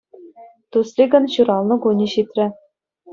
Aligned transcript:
Тусликӑн 0.77 1.25
ҫуралнӑ 1.33 1.75
кунӗ 1.83 2.07
ҫитрӗ. 2.15 2.47